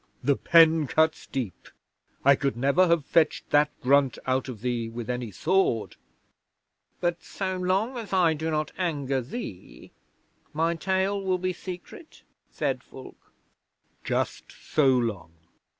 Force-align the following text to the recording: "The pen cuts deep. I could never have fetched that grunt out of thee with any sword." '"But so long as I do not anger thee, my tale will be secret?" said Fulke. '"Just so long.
"The 0.23 0.35
pen 0.35 0.87
cuts 0.87 1.27
deep. 1.27 1.67
I 2.25 2.35
could 2.35 2.57
never 2.57 2.87
have 2.87 3.05
fetched 3.05 3.51
that 3.51 3.69
grunt 3.81 4.17
out 4.25 4.49
of 4.49 4.61
thee 4.61 4.89
with 4.89 5.11
any 5.11 5.29
sword." 5.29 5.95
'"But 6.99 7.21
so 7.21 7.55
long 7.57 7.95
as 7.99 8.11
I 8.11 8.33
do 8.33 8.49
not 8.49 8.71
anger 8.79 9.21
thee, 9.21 9.91
my 10.53 10.73
tale 10.73 11.21
will 11.21 11.37
be 11.37 11.53
secret?" 11.53 12.23
said 12.49 12.81
Fulke. 12.81 13.31
'"Just 14.03 14.51
so 14.51 14.87
long. 14.87 15.33